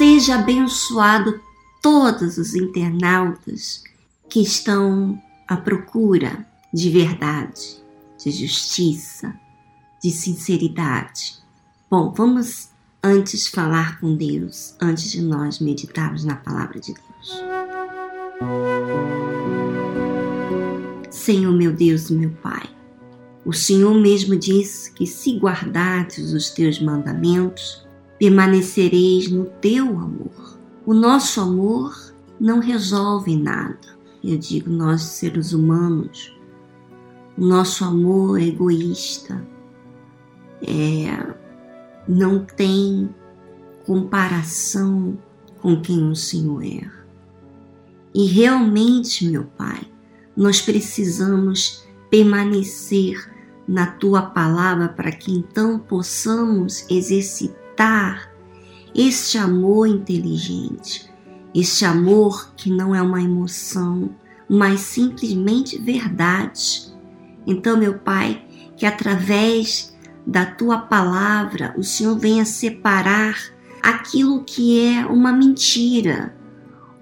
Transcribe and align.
Seja 0.00 0.36
abençoado 0.36 1.42
todos 1.82 2.38
os 2.38 2.54
internautas 2.54 3.84
que 4.30 4.40
estão 4.40 5.22
à 5.46 5.58
procura 5.58 6.46
de 6.72 6.88
verdade, 6.88 7.76
de 8.18 8.30
justiça, 8.30 9.38
de 10.02 10.10
sinceridade. 10.10 11.36
Bom, 11.90 12.14
vamos 12.16 12.70
antes 13.04 13.46
falar 13.46 14.00
com 14.00 14.16
Deus, 14.16 14.74
antes 14.80 15.10
de 15.10 15.20
nós 15.20 15.58
meditarmos 15.58 16.24
na 16.24 16.36
palavra 16.36 16.80
de 16.80 16.94
Deus. 16.94 17.42
Senhor 21.10 21.52
meu 21.52 21.74
Deus 21.74 22.08
e 22.08 22.14
meu 22.14 22.30
Pai, 22.42 22.70
o 23.44 23.52
Senhor 23.52 23.94
mesmo 23.94 24.34
disse 24.34 24.92
que 24.92 25.06
se 25.06 25.38
guardardes 25.38 26.32
os 26.32 26.48
teus 26.48 26.80
mandamentos, 26.80 27.86
permanecereis 28.20 29.30
no 29.30 29.46
teu 29.46 29.88
amor. 29.98 30.58
O 30.84 30.92
nosso 30.92 31.40
amor 31.40 32.14
não 32.38 32.60
resolve 32.60 33.34
nada. 33.34 33.78
Eu 34.22 34.36
digo 34.36 34.68
nós 34.68 35.00
seres 35.00 35.54
humanos, 35.54 36.38
o 37.38 37.46
nosso 37.46 37.82
amor 37.82 38.38
é 38.38 38.44
egoísta, 38.44 39.42
é, 40.60 41.34
não 42.06 42.44
tem 42.44 43.08
comparação 43.86 45.16
com 45.62 45.80
quem 45.80 46.10
o 46.10 46.14
Senhor 46.14 46.62
é. 46.62 46.90
E 48.14 48.26
realmente, 48.26 49.26
meu 49.26 49.44
Pai, 49.44 49.80
nós 50.36 50.60
precisamos 50.60 51.86
permanecer 52.10 53.32
na 53.66 53.86
tua 53.86 54.20
palavra 54.20 54.90
para 54.90 55.10
que 55.10 55.32
então 55.32 55.78
possamos 55.78 56.84
exercitar 56.90 57.59
este 58.94 59.38
amor 59.38 59.86
inteligente, 59.86 61.10
este 61.54 61.84
amor 61.84 62.52
que 62.56 62.70
não 62.70 62.94
é 62.94 63.00
uma 63.00 63.22
emoção, 63.22 64.10
mas 64.48 64.80
simplesmente 64.80 65.78
verdade. 65.78 66.92
Então, 67.46 67.76
meu 67.76 67.98
Pai, 67.98 68.44
que 68.76 68.84
através 68.84 69.96
da 70.26 70.44
tua 70.44 70.78
palavra 70.78 71.74
o 71.76 71.82
Senhor 71.82 72.18
venha 72.18 72.44
separar 72.44 73.36
aquilo 73.82 74.44
que 74.44 74.80
é 74.86 75.06
uma 75.06 75.32
mentira, 75.32 76.34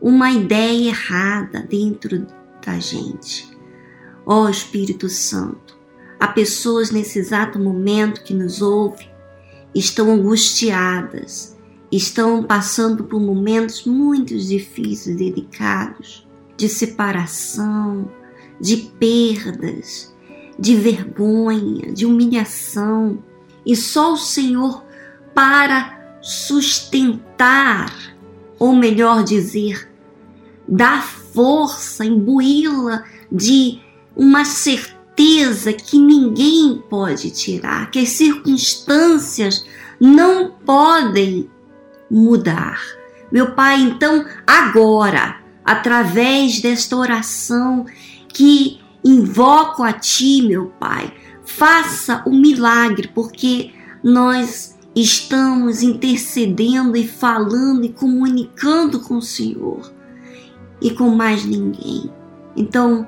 uma 0.00 0.30
ideia 0.30 0.90
errada 0.90 1.60
dentro 1.60 2.26
da 2.64 2.78
gente. 2.78 3.48
Ó 4.24 4.44
oh, 4.44 4.48
Espírito 4.48 5.08
Santo, 5.08 5.76
há 6.20 6.28
pessoas 6.28 6.90
nesse 6.90 7.18
exato 7.18 7.58
momento 7.58 8.22
que 8.22 8.34
nos 8.34 8.60
ouvem, 8.60 9.10
estão 9.78 10.10
angustiadas, 10.10 11.56
estão 11.90 12.42
passando 12.42 13.04
por 13.04 13.20
momentos 13.20 13.84
muito 13.84 14.36
difíceis, 14.36 15.16
delicados, 15.16 16.26
de 16.56 16.68
separação, 16.68 18.10
de 18.60 18.76
perdas, 18.76 20.14
de 20.58 20.74
vergonha, 20.74 21.92
de 21.92 22.04
humilhação, 22.04 23.22
e 23.64 23.76
só 23.76 24.12
o 24.12 24.16
Senhor 24.16 24.84
para 25.34 26.18
sustentar, 26.20 27.92
ou 28.58 28.74
melhor 28.74 29.22
dizer, 29.22 29.88
dar 30.66 31.02
força, 31.02 32.04
imbuí-la 32.04 33.04
de 33.30 33.80
uma 34.16 34.44
certeza 34.44 34.97
que 35.86 35.98
ninguém 35.98 36.82
pode 36.88 37.30
tirar, 37.30 37.90
que 37.90 37.98
as 37.98 38.10
circunstâncias 38.10 39.64
não 40.00 40.50
podem 40.50 41.50
mudar. 42.10 42.80
Meu 43.32 43.54
Pai, 43.54 43.80
então, 43.80 44.24
agora, 44.46 45.40
através 45.64 46.60
desta 46.60 46.96
oração 46.96 47.84
que 48.28 48.80
invoco 49.04 49.82
a 49.82 49.92
Ti, 49.92 50.42
meu 50.42 50.66
Pai, 50.78 51.12
faça 51.44 52.22
o 52.24 52.30
milagre, 52.30 53.08
porque 53.12 53.72
nós 54.04 54.78
estamos 54.94 55.82
intercedendo 55.82 56.96
e 56.96 57.06
falando 57.06 57.84
e 57.84 57.88
comunicando 57.88 59.00
com 59.00 59.18
o 59.18 59.22
Senhor 59.22 59.92
e 60.80 60.90
com 60.90 61.08
mais 61.10 61.44
ninguém. 61.44 62.10
Então, 62.56 63.06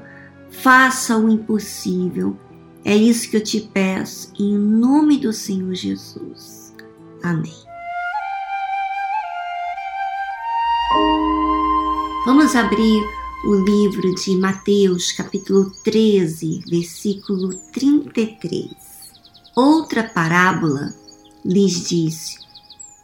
faça 0.50 1.16
o 1.16 1.30
impossível. 1.30 2.36
É 2.84 2.94
isso 2.94 3.30
que 3.30 3.36
eu 3.36 3.42
te 3.42 3.60
peço, 3.60 4.32
em 4.38 4.56
nome 4.56 5.18
do 5.18 5.32
Senhor 5.32 5.74
Jesus. 5.74 6.74
Amém. 7.22 7.70
Vamos 12.24 12.54
abrir 12.54 13.02
o 13.44 13.54
livro 13.54 14.14
de 14.14 14.36
Mateus, 14.36 15.12
capítulo 15.12 15.70
13, 15.84 16.64
versículo 16.68 17.54
33. 17.72 18.70
Outra 19.56 20.04
parábola 20.04 20.94
lhes 21.44 21.88
disse: 21.88 22.38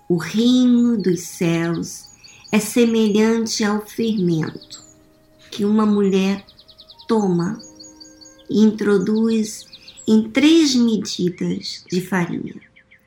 O 0.08 0.16
reino 0.16 0.96
dos 0.96 1.20
céus 1.20 2.06
é 2.52 2.58
semelhante 2.58 3.64
ao 3.64 3.84
fermento 3.84 4.84
que 5.50 5.64
uma 5.64 5.86
mulher 5.86 6.44
toma 7.06 7.58
e 8.48 8.60
introduz 8.62 9.66
em 10.06 10.30
três 10.30 10.74
medidas 10.74 11.84
de 11.90 12.00
farinha, 12.00 12.54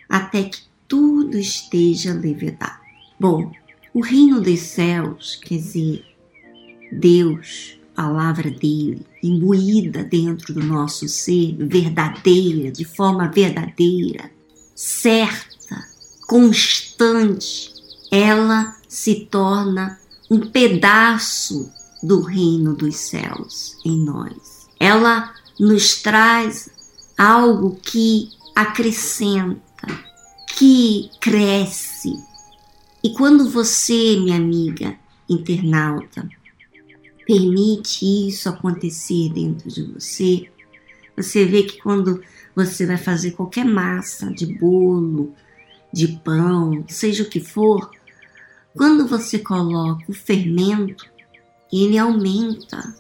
até 0.08 0.44
que 0.44 0.60
tudo 0.88 1.38
esteja 1.38 2.14
levedado. 2.14 2.80
Bom, 3.20 3.52
o 3.94 4.02
reino 4.02 4.42
dos 4.42 4.60
céus, 4.60 5.36
quer 5.36 5.56
dizer, 5.56 6.06
Deus, 6.92 7.80
palavra 7.96 8.50
dele, 8.50 9.06
imbuída 9.22 10.04
dentro 10.04 10.54
do 10.54 10.64
nosso 10.64 11.08
ser, 11.08 11.56
verdadeira, 11.58 12.72
de 12.72 12.86
forma 12.86 13.28
verdadeira, 13.28 14.32
certa, 14.76 15.86
constante, 16.28 17.74
ela 18.12 18.76
se 18.88 19.28
torna 19.30 20.00
um 20.30 20.40
pedaço 20.40 21.72
do 22.02 22.22
reino 22.22 22.74
dos 22.74 22.96
céus 22.96 23.78
em 23.86 24.00
nós. 24.00 24.70
Ela 24.80 25.34
nos 25.60 26.02
traz 26.02 26.70
algo 27.18 27.76
que 27.82 28.30
acrescenta, 28.56 29.88
que 30.58 31.10
cresce. 31.20 32.14
E 33.04 33.14
quando 33.14 33.50
você, 33.50 34.18
minha 34.18 34.38
amiga 34.38 34.98
internauta, 35.30 36.28
permite 37.26 38.28
isso 38.28 38.50
acontecer 38.50 39.30
dentro 39.34 39.70
de 39.70 39.84
você, 39.84 40.50
você 41.16 41.46
vê 41.46 41.64
que 41.64 41.82
quando 41.82 42.24
você 42.56 42.86
vai 42.86 42.98
fazer 42.98 43.32
qualquer 43.32 43.66
massa 43.66 44.34
de 44.34 44.46
bolo, 44.58 45.34
de 45.94 46.08
pão, 46.24 46.84
seja 46.88 47.24
o 47.24 47.30
que 47.30 47.40
for, 47.40 47.90
quando 48.76 49.08
você 49.08 49.40
coloca 49.40 50.04
o 50.08 50.14
fermento, 50.14 51.06
ele 51.72 51.98
aumenta 51.98 52.96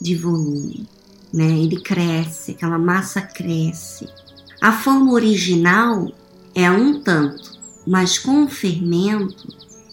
de 0.00 0.14
volume, 0.14 0.88
né? 1.32 1.58
Ele 1.58 1.80
cresce, 1.80 2.52
aquela 2.52 2.78
massa 2.78 3.20
cresce. 3.20 4.08
A 4.60 4.72
forma 4.72 5.12
original 5.12 6.10
é 6.54 6.70
um 6.70 7.00
tanto, 7.02 7.58
mas 7.86 8.18
com 8.18 8.44
o 8.44 8.48
fermento 8.48 9.48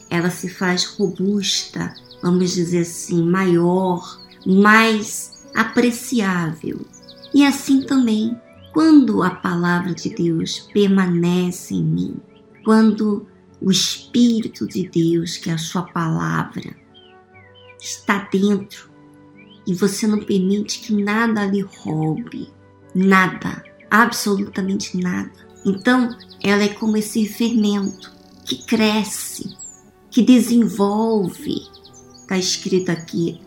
ela 0.10 0.30
se 0.30 0.50
faz 0.50 0.86
robusta, 0.86 1.94
vamos 2.22 2.54
dizer 2.54 2.82
assim, 2.82 3.24
maior, 3.24 4.20
mais 4.46 5.48
apreciável. 5.56 6.86
E 7.34 7.46
assim 7.46 7.82
também, 7.82 8.36
quando 8.74 9.22
a 9.22 9.30
palavra 9.30 9.94
de 9.94 10.10
Deus 10.10 10.68
permanece 10.74 11.76
em 11.76 11.84
mim, 11.84 12.16
quando 12.64 13.28
o 13.62 13.70
Espírito 13.70 14.68
de 14.68 14.88
Deus, 14.90 15.38
que 15.38 15.50
é 15.50 15.54
a 15.54 15.58
sua 15.58 15.84
palavra, 15.84 16.76
está 17.80 18.28
dentro 18.32 18.90
e 19.66 19.74
você 19.74 20.08
não 20.08 20.20
permite 20.20 20.80
que 20.80 20.94
nada 20.94 21.46
lhe 21.46 21.62
roube, 21.62 22.50
nada, 22.94 23.64
absolutamente 23.90 24.98
nada. 24.98 25.32
Então, 25.66 26.16
ela 26.42 26.64
é 26.64 26.70
como 26.70 26.98
esse 26.98 27.28
fermento 27.28 28.12
que 28.44 28.64
cresce, 28.64 29.56
que 30.10 30.22
desenvolve, 30.22 31.62
está 32.22 32.38
escrito 32.38 32.90
aqui, 32.90 33.40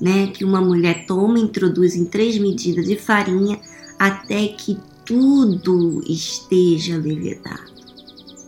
né, 0.00 0.28
que 0.28 0.44
uma 0.44 0.60
mulher 0.60 1.06
toma 1.06 1.38
e 1.38 1.42
introduz 1.42 1.96
em 1.96 2.04
três 2.04 2.38
medidas 2.38 2.86
de 2.86 2.96
farinha 2.96 3.60
até 3.98 4.48
que 4.48 4.78
tudo 5.04 6.02
esteja 6.06 6.96
levedado. 6.96 7.72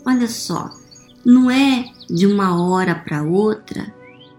Olha 0.05 0.29
só, 0.29 0.71
não 1.25 1.51
é 1.51 1.91
de 2.09 2.27
uma 2.27 2.63
hora 2.63 2.95
para 2.95 3.23
outra 3.25 3.93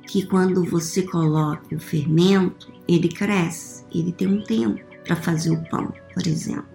que 0.08 0.26
quando 0.26 0.64
você 0.64 1.04
coloca 1.04 1.76
o 1.76 1.80
fermento, 1.80 2.72
ele 2.88 3.10
cresce, 3.10 3.84
ele 3.94 4.12
tem 4.12 4.28
um 4.28 4.44
tempo 4.44 4.80
para 5.04 5.16
fazer 5.16 5.52
o 5.52 5.70
pão, 5.70 5.94
por 6.14 6.26
exemplo. 6.26 6.66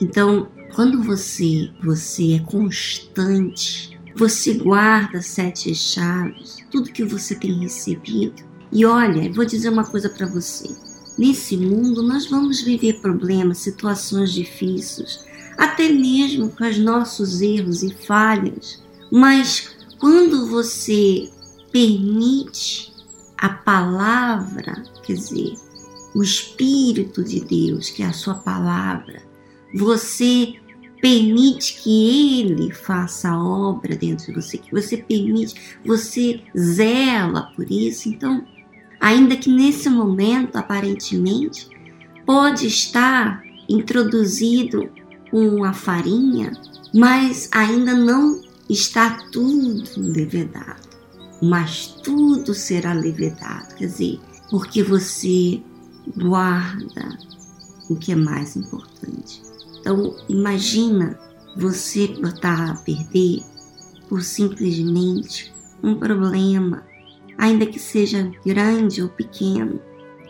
Então, 0.00 0.48
quando 0.74 1.02
você 1.02 1.70
você 1.82 2.34
é 2.34 2.38
constante 2.40 3.92
você 4.14 4.54
guarda 4.54 5.22
sete 5.22 5.74
chaves, 5.74 6.58
tudo 6.70 6.92
que 6.92 7.04
você 7.04 7.34
tem 7.34 7.60
recebido. 7.60 8.42
E 8.70 8.84
olha, 8.84 9.32
vou 9.32 9.44
dizer 9.44 9.70
uma 9.70 9.84
coisa 9.84 10.08
para 10.08 10.26
você. 10.26 10.68
Nesse 11.18 11.56
mundo 11.56 12.02
nós 12.02 12.28
vamos 12.28 12.60
viver 12.62 13.00
problemas, 13.00 13.58
situações 13.58 14.32
difíceis, 14.32 15.24
até 15.56 15.88
mesmo 15.88 16.50
com 16.50 16.68
os 16.68 16.78
nossos 16.78 17.40
erros 17.40 17.82
e 17.82 17.90
falhas. 17.90 18.82
Mas 19.10 19.70
quando 19.98 20.46
você 20.46 21.30
permite 21.72 22.92
a 23.38 23.48
palavra, 23.48 24.84
quer 25.04 25.14
dizer, 25.14 25.54
o 26.14 26.22
Espírito 26.22 27.24
de 27.24 27.40
Deus, 27.40 27.90
que 27.90 28.02
é 28.02 28.06
a 28.06 28.12
sua 28.12 28.34
palavra, 28.34 29.22
você 29.74 30.54
permite 31.00 31.82
que 31.82 32.40
Ele 32.40 32.72
faça 32.72 33.30
a 33.30 33.44
obra 33.44 33.96
dentro 33.96 34.26
de 34.26 34.40
você, 34.40 34.58
que 34.58 34.70
você 34.70 34.98
permite, 34.98 35.78
você 35.84 36.40
zela 36.56 37.50
por 37.56 37.68
isso. 37.68 38.08
Então, 38.08 38.46
ainda 39.00 39.34
que 39.34 39.50
nesse 39.50 39.88
momento, 39.88 40.56
aparentemente, 40.56 41.68
pode 42.24 42.66
estar 42.66 43.42
introduzido 43.68 44.88
uma 45.32 45.72
farinha, 45.72 46.52
mas 46.94 47.48
ainda 47.50 47.94
não 47.94 48.40
está 48.68 49.18
tudo 49.32 49.90
levedado. 49.96 50.91
Mas 51.42 51.88
tudo 52.04 52.54
será 52.54 52.92
levedado, 52.92 53.74
quer 53.74 53.86
dizer, 53.86 54.20
porque 54.48 54.82
você 54.82 55.60
guarda 56.16 57.18
o 57.90 57.96
que 57.96 58.12
é 58.12 58.16
mais 58.16 58.56
importante. 58.56 59.42
Então, 59.80 60.16
imagina 60.28 61.18
você 61.56 62.06
botar 62.06 62.70
a 62.70 62.74
perder 62.76 63.42
por 64.08 64.22
simplesmente 64.22 65.52
um 65.82 65.96
problema, 65.96 66.84
ainda 67.36 67.66
que 67.66 67.78
seja 67.78 68.30
grande 68.46 69.02
ou 69.02 69.08
pequeno, 69.08 69.80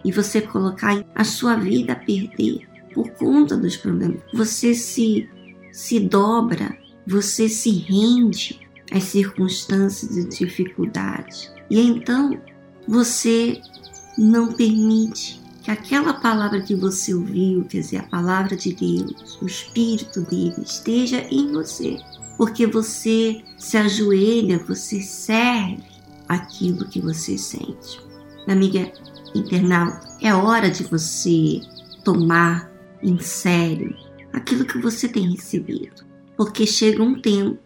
e 0.04 0.10
você 0.10 0.40
colocar 0.40 1.04
a 1.14 1.24
sua 1.24 1.56
vida 1.56 1.92
a 1.92 1.96
perder 1.96 2.66
por 2.94 3.10
conta 3.10 3.56
dos 3.56 3.76
problemas. 3.76 4.20
Você 4.32 4.74
se, 4.74 5.28
se 5.70 6.00
dobra, 6.00 6.76
você 7.06 7.48
se 7.48 7.70
rende 7.70 8.60
às 8.92 9.04
circunstâncias 9.04 10.14
de 10.14 10.24
dificuldade. 10.24 11.50
E 11.70 11.80
então 11.80 12.38
você 12.86 13.60
não 14.18 14.52
permite 14.52 15.40
que 15.62 15.70
aquela 15.70 16.14
palavra 16.14 16.60
que 16.60 16.74
você 16.74 17.14
ouviu, 17.14 17.64
quer 17.64 17.80
dizer, 17.80 17.98
a 17.98 18.02
palavra 18.02 18.56
de 18.56 18.74
Deus, 18.74 19.40
o 19.40 19.46
Espírito 19.46 20.20
dele, 20.22 20.56
esteja 20.62 21.26
em 21.30 21.52
você. 21.52 21.98
Porque 22.36 22.66
você 22.66 23.42
se 23.56 23.76
ajoelha, 23.76 24.58
você 24.58 25.00
serve 25.00 25.84
aquilo 26.28 26.88
que 26.88 27.00
você 27.00 27.38
sente. 27.38 28.00
Amiga 28.48 28.90
internauta, 29.34 30.00
é 30.20 30.34
hora 30.34 30.68
de 30.68 30.82
você 30.84 31.60
tomar 32.04 32.70
em 33.02 33.18
sério 33.18 33.94
aquilo 34.32 34.64
que 34.64 34.78
você 34.78 35.08
tem 35.08 35.30
recebido. 35.30 36.04
Porque 36.36 36.66
chega 36.66 37.02
um 37.02 37.20
tempo, 37.20 37.58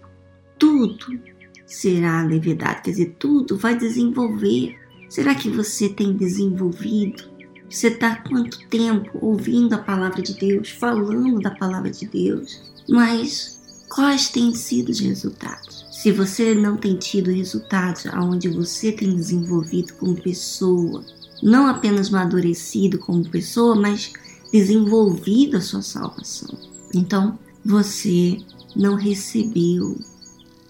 tudo 0.58 1.20
será 1.66 2.22
levedade, 2.22 2.82
quer 2.82 2.90
dizer, 2.90 3.16
tudo 3.18 3.56
vai 3.56 3.76
desenvolver. 3.76 4.78
Será 5.08 5.34
que 5.34 5.50
você 5.50 5.88
tem 5.88 6.12
desenvolvido 6.12 7.36
você 7.68 7.88
está 7.88 8.16
quanto 8.16 8.58
tempo 8.68 9.18
ouvindo 9.20 9.74
a 9.74 9.78
palavra 9.78 10.22
de 10.22 10.34
Deus, 10.34 10.70
falando 10.70 11.40
da 11.40 11.50
palavra 11.50 11.90
de 11.90 12.06
Deus, 12.06 12.60
mas 12.88 13.84
quais 13.88 14.28
têm 14.28 14.54
sido 14.54 14.90
os 14.90 15.00
resultados? 15.00 15.84
Se 15.90 16.12
você 16.12 16.54
não 16.54 16.76
tem 16.76 16.96
tido 16.96 17.30
resultados 17.30 18.06
aonde 18.06 18.48
você 18.48 18.92
tem 18.92 19.14
desenvolvido 19.16 19.94
como 19.94 20.14
pessoa, 20.14 21.04
não 21.42 21.66
apenas 21.66 22.08
amadurecido 22.14 22.98
como 22.98 23.28
pessoa, 23.28 23.74
mas 23.74 24.12
desenvolvido 24.52 25.56
a 25.56 25.60
sua 25.60 25.82
salvação. 25.82 26.56
Então, 26.94 27.36
você 27.64 28.38
não 28.76 28.94
recebeu, 28.94 29.98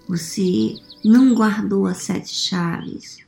você 0.08 0.76
não 1.04 1.34
guardou 1.34 1.86
as 1.86 1.98
sete 1.98 2.34
chaves, 2.34 3.18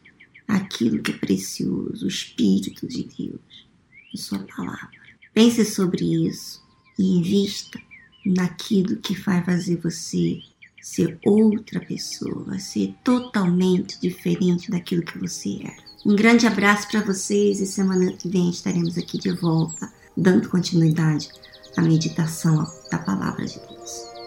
aquilo 0.46 1.02
que 1.02 1.12
é 1.12 1.16
precioso, 1.16 2.04
o 2.04 2.08
Espírito 2.08 2.86
de 2.86 3.04
Deus, 3.04 3.66
a 4.14 4.16
Sua 4.16 4.38
palavra. 4.40 4.90
Pense 5.34 5.64
sobre 5.64 6.26
isso 6.26 6.62
e 6.98 7.19
invista 7.19 7.78
naquilo 8.25 8.96
que 8.96 9.14
vai 9.14 9.42
fazer 9.44 9.76
você 9.76 10.40
ser 10.80 11.19
outra 11.25 11.80
pessoa, 11.80 12.58
ser 12.58 12.94
totalmente 13.04 14.00
diferente 14.00 14.70
daquilo 14.70 15.02
que 15.02 15.19
você 15.19 15.60
era. 15.62 15.88
Um 16.04 16.16
grande 16.16 16.46
abraço 16.46 16.88
para 16.88 17.02
vocês 17.02 17.60
e 17.60 17.66
semana 17.66 18.12
que 18.12 18.28
vem 18.28 18.50
estaremos 18.50 18.96
aqui 18.96 19.19
de 19.19 19.32
volta, 19.32 19.92
dando 20.16 20.48
continuidade 20.48 21.28
à 21.76 21.82
meditação 21.82 22.66
da 22.90 22.98
palavra 22.98 23.44
de 23.44 23.58
Deus. 23.58 24.18